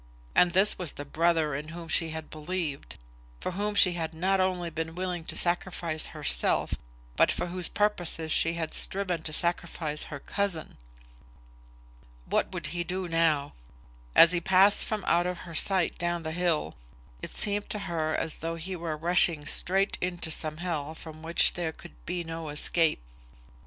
[0.33, 2.97] And this was the brother in whom she had believed;
[3.39, 6.73] for whom she had not only been willing to sacrifice herself,
[7.15, 10.77] but for whose purposes she had striven to sacrifice her cousin!
[12.25, 13.53] What would he do now?
[14.15, 16.77] As he passed from out of her sight down the hill,
[17.21, 21.53] it seemed to her as though he were rushing straight into some hell from which
[21.53, 23.03] there could be no escape.
[23.03, 23.57] [Illustration: Kate.